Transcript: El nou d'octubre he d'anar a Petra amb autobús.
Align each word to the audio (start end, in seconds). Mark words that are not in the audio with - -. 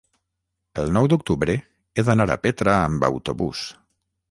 El 0.83 0.89
nou 0.95 1.09
d'octubre 1.13 1.57
he 2.03 2.07
d'anar 2.09 2.27
a 2.39 2.39
Petra 2.47 2.75
amb 2.89 3.09
autobús. 3.13 3.65